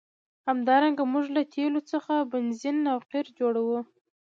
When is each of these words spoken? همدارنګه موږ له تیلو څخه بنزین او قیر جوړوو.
همدارنګه 0.47 1.03
موږ 1.13 1.25
له 1.35 1.41
تیلو 1.53 1.81
څخه 1.91 2.13
بنزین 2.31 2.77
او 2.91 2.97
قیر 3.11 3.27
جوړوو. 3.39 3.79